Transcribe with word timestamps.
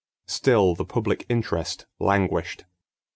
Still 0.25 0.73
the 0.73 0.83
public 0.83 1.27
interest 1.29 1.85
languished. 1.99 2.65